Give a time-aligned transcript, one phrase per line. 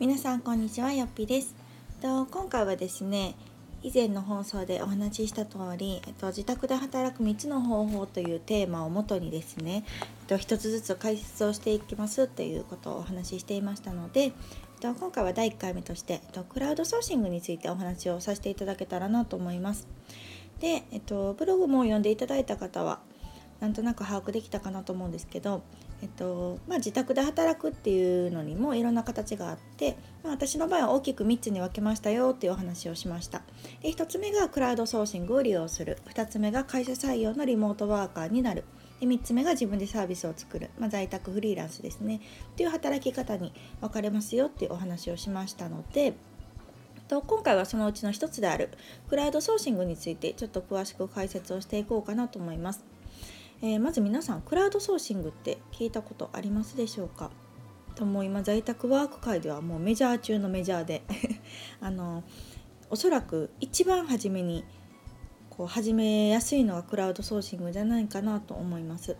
[0.00, 1.54] 皆さんこんにちはよっぴです
[2.00, 3.34] と今回はですね
[3.82, 9.84] 以前の放送でお話しした通り、えっと、自宅で働く3つの方法というテーマをもとにですね、
[10.22, 14.32] えっと、1つずつ解説をしていきますということをお話ししていましたので、えっ
[14.80, 19.86] と、今回は第1回目として、えっと、クラウドソーシングについてお話をさせていただけたらなと思います。
[20.60, 23.00] で、えっと、ブログも読んでいただいた方は
[23.60, 25.60] なんとなく把握できたかなと思うんですけど、
[26.02, 33.42] えっとまあ、自宅で働くっていうのにもいろんな形があって、まあ、私の場合は大きく3つに分けましたよっていうお話をしました。
[33.82, 35.98] で1つ目がクラウドソーシングを利用する。
[36.14, 38.64] 2つ目が会社採用のリモートワーカーになる。
[39.00, 42.20] で3つ目が自分でサービスを作る、まあ、在宅フリーランスですね。
[42.52, 46.14] っていう働き方に分かれますよっていうお話をしましたので
[47.10, 48.70] と今回はそのうちの1つである
[49.08, 52.84] クラウドソーシングについてちょっと詳しく解説をしていこうかなと思います。
[53.62, 57.30] えー、まず皆さんクラウドソーシングって聞いたことありますでしょうか？
[57.94, 61.02] とも今在宅ワーク界ではもうメジャー中のメジャーで。
[61.80, 62.22] あの
[62.88, 64.64] おそらく一番初めに
[65.48, 69.16] こう始めやすいのがクラウドソーシングじゃないかなと思います。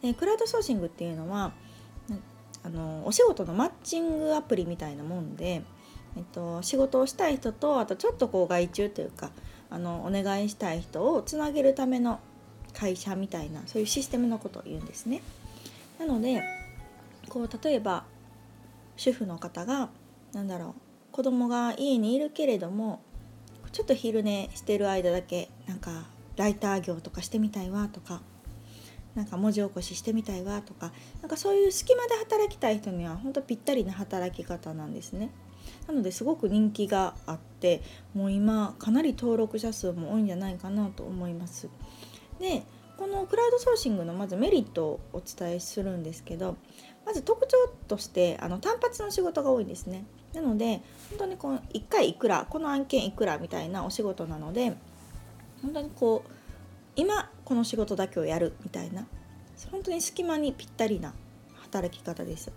[0.00, 1.52] でクラウドソーシングっていうのは
[2.62, 5.62] あのお仕事のマッチングアプリみたいなもんで、
[6.16, 9.32] えっと、仕事をしたい人とあとちょっとこう外注というか
[9.68, 12.20] あのお願いしたい人をつなげるための
[12.74, 15.22] 会社みたいなそういうシステムのことを言うんですね。
[15.98, 16.42] なので
[17.28, 18.04] こう例えば
[18.96, 19.90] 主婦の方が
[20.32, 20.74] 何だろ
[21.10, 23.00] う子供が家にいるけれども
[23.72, 26.04] ちょっと昼寝してる間だけなんか
[26.36, 28.20] ライター業とかしてみたいわとか
[29.14, 35.30] なんか文字起こししてみたいわとかなんかそういう隙間で働きたい人には本当ぴったりな働き方なんですね。
[35.86, 37.82] なのですごく人気があって
[38.14, 41.68] もう今かなり登録者数も多いんじゃないかなと思います。
[42.42, 42.64] で
[42.98, 46.56] このクラウドソーシングのまずメリットをお伝えするんですけど
[47.06, 47.56] まず特徴
[47.88, 50.04] としてあの単発の仕事が多いんですね
[50.34, 54.76] なので本当にこの1回いくらこの案件いくらみたいなお仕事なので
[55.62, 56.30] 本当にこう
[56.96, 59.06] 今この仕事だけをやるみたいな
[59.70, 61.14] 本当に隙間にぴったりな
[61.62, 62.52] 働き方です。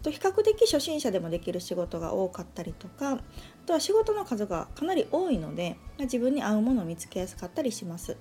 [0.00, 3.18] あと比較的初心者でもできる仕事が多かったりとかあ
[3.66, 8.16] とは仕事の数がかなり多いので自分に合うものを見つけやすかったりします。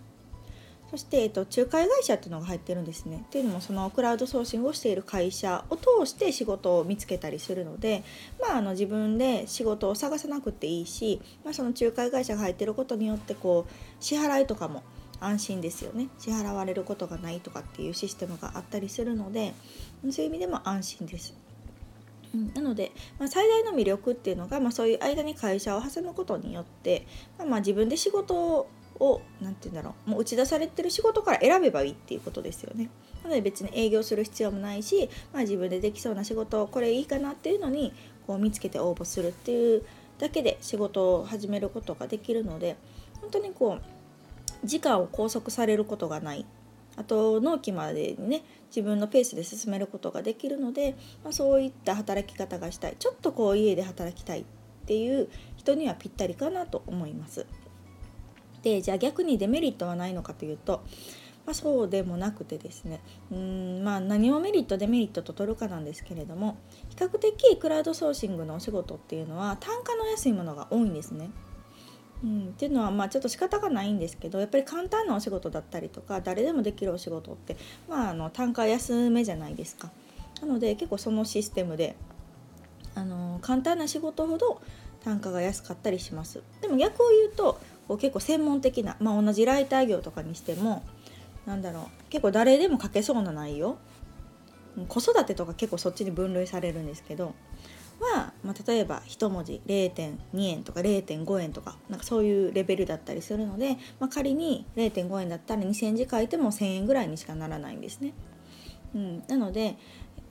[0.91, 3.23] そして、えっと、仲介会社っていうのが入ってるんですね。
[3.27, 8.03] っていうのもそのクラウドソーシングをしている会社を通して仕事を見つけたりするので、
[8.41, 14.83] まあ、あの自分で仕事を探さなくていいし、まあ、その仲介会社が入ってることによってこう支払いとかも
[15.19, 19.53] 安心ですよね支払われることがないとかっていうシステムがあったりするので
[20.11, 21.35] そういう意味でも安心です。
[22.33, 27.07] うん、なので、まあ、最大の魅力っていうのが、まあ、そういう間に会社を挟むことによって、
[27.39, 32.89] まあ、まあ自分で仕事をを何て言うんだろうもう打ち出されてる仕事から選べばいいっていうことですよね。
[33.23, 37.93] なので別に営業する必要もないし、まあ、自分でできそうな仕事これいいかなっていうのに
[38.27, 39.83] こう見つけて応募するっていう
[40.19, 42.77] だけで仕事を始めることができるので
[43.21, 46.45] 本当にこう時間を拘束されることがない
[46.95, 54.45] あと納期までにね自分のペースで進めることができるので、まあ、そういった働き方がしたいちょっとこう家で働きたいっ
[54.85, 57.45] ていう人にはぴったりかなと思います。
[58.61, 60.83] でじゃあ逆にデメリットはないのかというと、
[61.45, 66.57] まあ、そうでもなくてですねうんまあ何をメリットデメリットと取るかなんですけれども
[66.89, 71.29] 比較的クラウドソーシングのお仕事っていうのは単価の安いものが多いんですね。
[72.21, 77.55] うん、っていうのはまあちょっと仕方がないんですけどやっぱり簡単なお仕事だったりとか誰でもできるお仕事って、
[77.87, 79.89] まあ、あの単価安めじゃないですか。
[80.41, 81.95] なので結構そのシステムで
[82.95, 84.61] あの簡単な仕事ほど
[85.03, 86.41] 単価が安かったりします。
[86.61, 87.59] でも逆を言うと
[87.89, 90.83] こう結構専門的な、まあ、同じライター業とかにしても
[91.45, 93.77] なんだろう結構誰でも書けそうな内容
[94.87, 97.33] 子育てとか結構そっちに分類されるんですけど
[97.99, 108.13] は、まあ、例えば1文字0.2円とか0.5円とかなんかそういうレベルだったりするので、まあ、仮に0.5円だったら2,000字書いても1,000円ぐらいにしかならないんですね。
[108.93, 109.77] うん、なので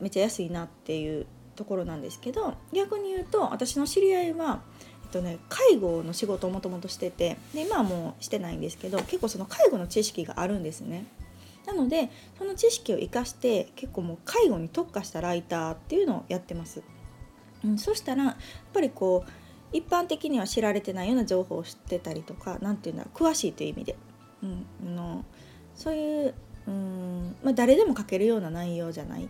[0.01, 1.27] めっちゃ安いなっていう
[1.57, 4.63] ところなんですけど逆に言うと私の知り合いは
[5.09, 11.07] とね、介護の仕事をもともとしててで今はもうしてないんですけど結構その介護の知識があるんですね。
[11.67, 16.83] なのでその知識を生かして結構もう介護に特化したライターっていうのをやってます。
[17.65, 18.37] うん、そしたらやっ
[18.73, 19.31] ぱりこう
[19.73, 23.97] 一般的には知られてないような情報を知ってたりとか何て言うんだろう詳しいという意味で、
[24.43, 25.25] うん、の
[25.75, 26.35] そういう、
[26.67, 29.29] うんまあ、誰でも書けるような内容じゃない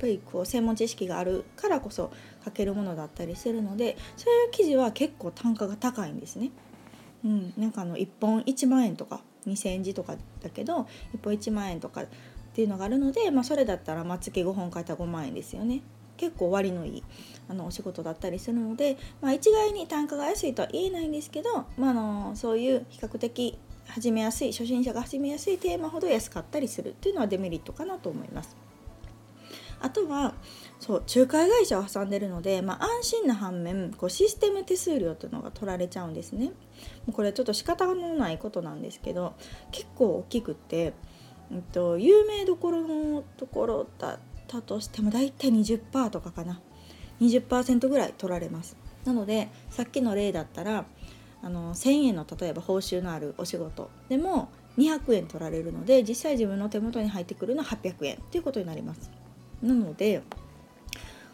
[0.00, 2.10] ぱりこう専門知識があるからこそ
[2.44, 6.50] 書けるものだったりするのでそういう記事は結構単価が高いんですね。
[7.24, 12.06] うん、なんかあの1本1万円とか2,000字とかだけど1本1万円とかっ
[12.54, 15.82] ていうのがあるので、まあ、それだったらまあ月5本書いたら5万円ですよね。
[16.16, 17.04] 結構割のいい
[17.48, 28.54] あのお仕事だったりするので、まあ、一概に単価が安いとは言えないんですけど、まあ、あのそういう比較的始めやすい初心者が始めやすいテーマほど安かったりするっていうのはデメリットかなと思います。
[29.80, 30.34] あとは
[30.78, 36.46] そう仲介会社を挟んでるので、まあ、安心な反面こうシステム手数料というのが取られちゃうんですね。
[36.46, 36.52] も
[37.08, 39.34] うこれちょっと仕方のないことなんですけど
[39.72, 40.94] 結構大きくって、
[41.52, 46.60] えっと、有名どころのところだったとしても大体20%とかかな
[47.20, 48.76] 20%ぐらい取られます。
[49.04, 50.84] なのでさっきの例だったら
[51.42, 59.10] あの1,000円の例えば報酬のあるお仕事でも200円取られるので実際自分の手元に入ってくるのは800円ということになります。
[59.62, 60.22] なので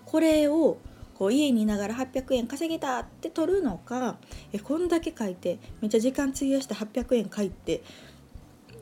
[0.04, 0.78] これを
[1.14, 4.18] こう家にいながら800円稼げたって取るのか
[4.52, 7.82] えこんだけ書いてめっちゃ時間費やして800円書いて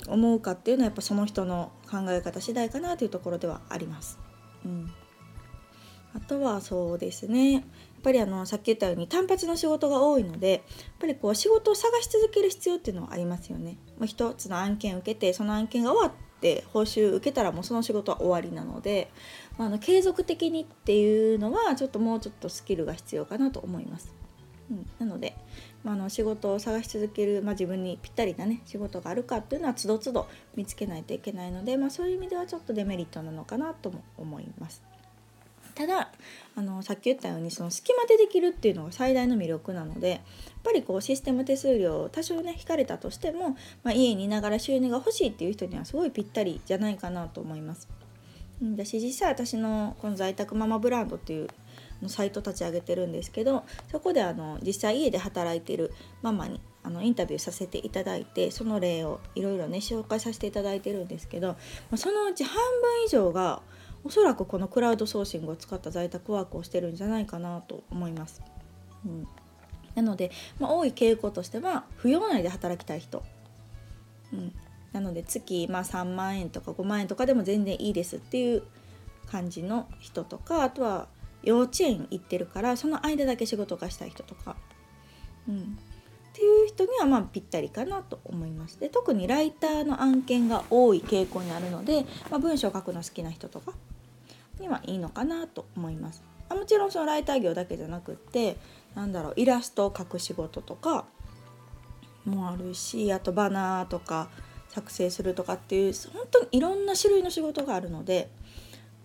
[0.08, 4.18] 思うかっていうのはやっぱその人の考え方次第かなというところではあります。
[4.64, 4.90] うん、
[6.14, 7.62] あとはそうですねやっ
[8.02, 10.60] ぱりあのさっき言ったように単発の仕事が多いのでやっ
[11.00, 13.78] ぱりこう仕事を探し続ける必要っていうのはありますよね。
[13.98, 19.10] まあ、一つの案件を受けてその案件が終わって報酬受けたらもうその仕事は終わりなので、
[19.58, 24.14] まあ、あの継続的にっていうのはちょっともうちょっとスキルが必要かなと思います。
[24.70, 25.36] うん、なので、
[25.82, 30.26] まあ、の仕事を探し続ける、まあ、自分にぴったりなね仕事があるかっていうのはつどつど
[30.56, 34.82] 見つけないといけないので、まあ、そういう意味ではちょっとデメリットなのかなとも思います。
[35.74, 36.10] ただ
[36.56, 40.20] あのさっき言ったようにその隙間でできるっていうのが最大の魅力なのでやっ
[40.62, 47.88] ぱりこうシステム手数料多少ね引かれたとしても、まあ、家にいながら収入が欲しいっていう人にはすごいぴったりじゃないかなと思います。
[48.62, 51.48] 私実際私のこの在宅ママブランドっていう
[52.00, 55.92] のサイト立ち上げてるんですけどそこであの実際家で働いてる
[56.22, 61.56] ママにあのインタビューさせていただいてその例をいろいろね紹介させていただいてるんですけど
[61.96, 63.62] そのうち半分以上が
[64.04, 68.42] おそらくこのクラウドソーシングを使った在宅ワークをしてるんじゃないかなと思います。
[69.06, 69.26] うん、
[69.94, 73.22] なので、まあ、多い傾向としては扶養内で働きたい人、
[74.32, 74.52] うん、
[74.92, 78.62] なので月、まあ、3万円とか5万円とかでも全然いいですっていう
[79.26, 81.08] 感じの人とかあとは
[81.42, 84.56] 幼稚園行ってるからその間だけ仕事がしたい人とか、
[85.48, 85.78] うん、
[86.34, 88.80] っていう人にはまあぴったりかなと思います。
[88.80, 93.72] で特にライターの案件が多い傾向にあるので、まあ、文章を書くの好きな人とか。
[94.60, 96.22] にはいいのかなと思います。
[96.48, 98.56] あもちろんそのライター業だけじゃなくって
[98.94, 101.06] なんだろうイラストを描く仕事とか
[102.24, 104.28] もあるしあとバナーとか
[104.68, 108.30] 作成するとかっていう本当にいろんな種類の仕事があるので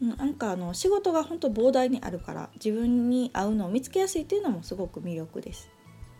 [0.01, 5.69] なんかあの仕事が本当膨大にあるから自分に合うのを見つけやすいっていうのもすごく魅力です。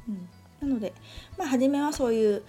[0.08, 0.12] う
[0.66, 0.94] ん、なので
[1.38, 2.44] まあ初めはそういう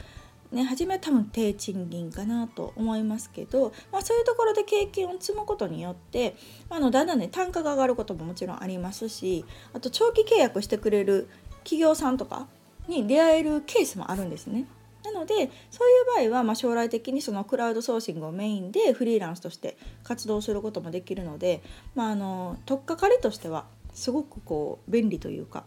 [0.53, 6.35] ね、初めは多分低賃金かなと思いますけど、まあ、そういうところで経験を積むことによって
[6.69, 11.29] あのだんだんね単価が上がることももちろんありますしあと長期契約してくれる
[11.63, 12.49] 企業さんとか
[12.89, 14.67] に出会えるケースもあるんですね。
[15.05, 15.35] なので
[15.71, 21.63] そういう場合は、まあ、将来的にそのクラウドソーシングをメインでフリーランスとして活動することもできるので、
[21.95, 23.65] まあ、あの取っかかりとしては
[23.95, 25.65] すごくこう便利というか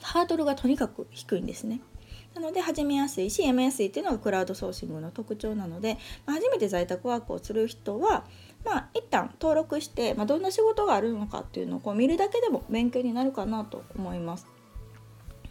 [0.00, 1.80] ハードルがとにかく低いんですね。
[2.38, 8.24] なので始めやすいしやめやすいっていうのがクラウドソーシングの特徴なので、まあ、初めて在宅ワークをする人は
[8.64, 14.46] まあ一旦登録して、まあ、どんな仕事があるのかっていうのをこう見るだけでも勉強になるかなと思います。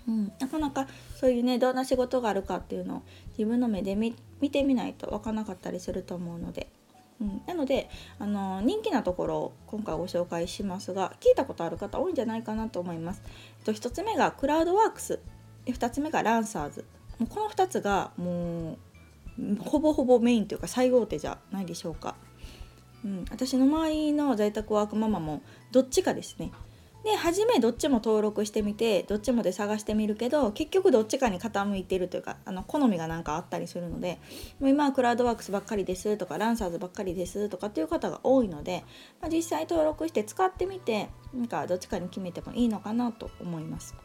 [0.07, 3.01] うん、なかなかそういうねどんな仕事があるかっていうのを
[3.37, 4.13] 自分の目で見
[4.49, 6.69] てみないと分からなかったりすると思うので、
[7.19, 13.21] うん、なのであの人気なところを今回ご紹介しますが聞いたことある方多いんじゃないかなと思います。
[13.65, 15.19] と1つ目がクラウドワークス
[15.73, 16.85] 2つ目がランサーズ。
[17.19, 18.77] もうこの2つがもう
[19.59, 22.15] ほぼほぼメインというか最大手じゃないでしょうか、
[23.05, 26.51] うん、私の周りの在宅ワークママもどっちかですね。
[27.03, 34.19] で初めどっちも登録してみてどっちもで探してみるけど結局どっちかに傾いてるというかあの好みが何かあったりするので
[34.59, 38.83] もう今はクラウドワークスばっかりですとかランサーズばっかりですとかっていう方が多いので、
[39.21, 43.95] まあ、実際登録して使ってみてなんかどっちかに決めてもいいのかなと思います。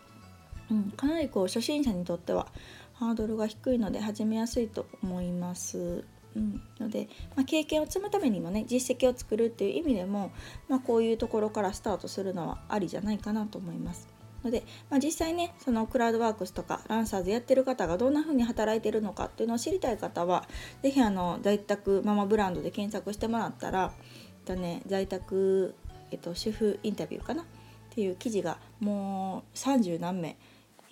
[0.71, 2.47] うん、かなりこう初心者にとっては
[2.95, 6.05] ハードルが低いので始めやすいと思います。
[6.35, 10.31] うん、ので、まあ、経験を積むためにもね実績を作るっていう意味でも、
[10.69, 14.09] まあ、こういうところからスタートするのはありじゃないかなと思います。
[14.45, 20.49] ので、まあ、実際ねそのクラウドワークスとかランサーズやってる方がどんな風に働いてるのかっていうのを知りたい方は
[20.83, 25.75] 是非あの在宅ママブランドで検索してもらったら、えっとね、在宅、
[26.11, 27.47] えっと、主婦インタビューかなっ
[27.91, 30.37] ていう記事がもう30何名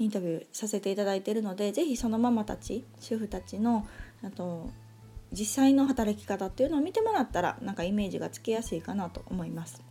[0.00, 3.86] インタビューさせていただいているので是非そのママたち主婦たちの
[4.24, 4.70] あと
[5.30, 9.82] 実際の働き方っていうのを見てもらったらなんかイメージがつきやすいかなと思います。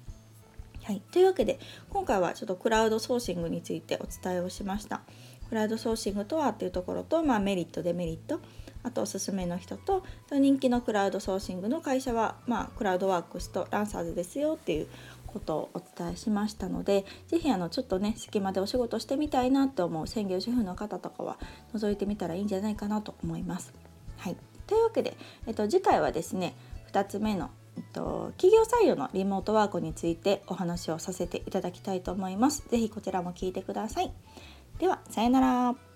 [0.83, 1.59] はい、というわけで
[1.91, 5.01] 今回はちょっとクラウドソーシングについてお伝えをしました。
[5.47, 8.39] クラウドソーシングとはっていうところと、まあ、メリットデメリット
[8.83, 14.87] あとおすすめの人と人気のクラウドソーシングの会社は、まあ、クラウドワークスとランサーズですよっていう
[15.29, 21.37] ことをお伝えしましたので是非あのちょっとね隙間でお仕事してみたいなって思う専業主婦の方とかは
[21.73, 23.73] 覗いてみたらいいんじゃないかなと思います。
[24.17, 25.15] はい、というわけで、
[25.47, 26.53] えっと、次回はですね
[26.91, 32.63] 2つ目の、えっと、企業採用のリモートワークについてお話をさせていただきたいと思います。
[32.69, 34.11] 是非こちらも聞いてください。
[34.79, 35.88] ではさようなら。